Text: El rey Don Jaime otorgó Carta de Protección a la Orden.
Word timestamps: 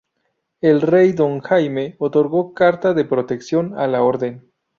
El 0.61 0.81
rey 0.81 1.11
Don 1.13 1.41
Jaime 1.41 1.95
otorgó 1.99 2.55
Carta 2.55 2.95
de 2.95 3.05
Protección 3.05 3.77
a 3.77 3.85
la 3.85 4.01
Orden. 4.01 4.49